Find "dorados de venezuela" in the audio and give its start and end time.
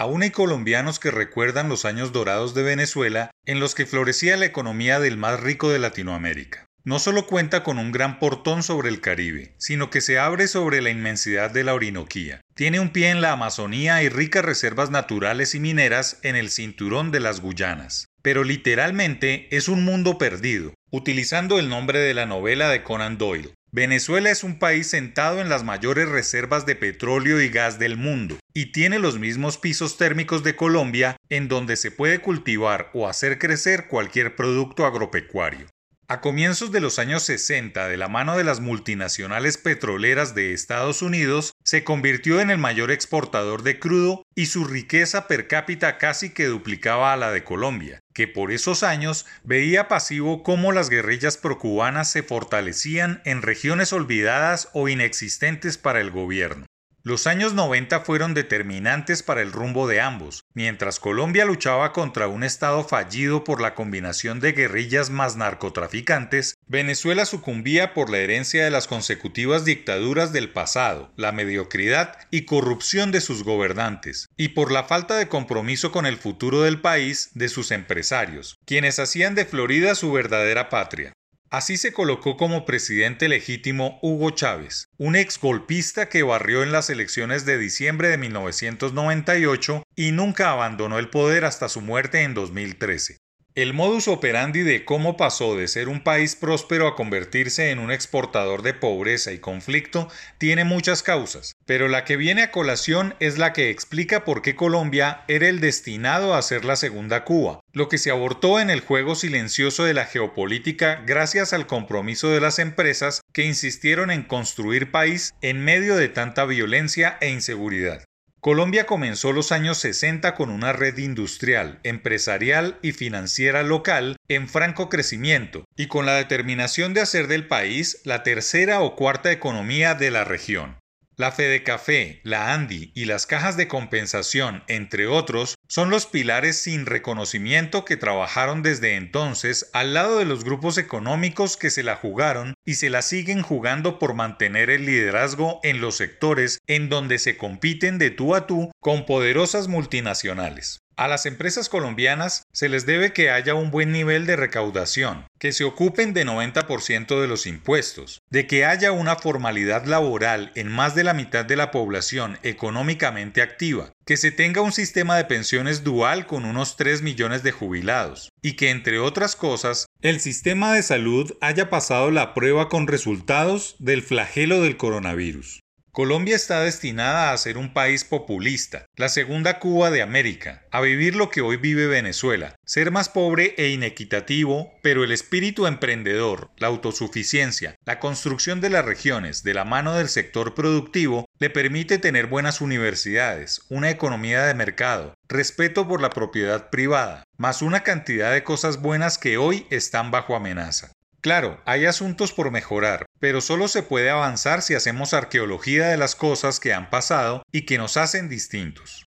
2.10-3.30